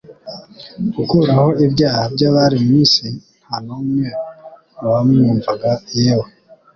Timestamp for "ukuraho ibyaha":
1.01-2.01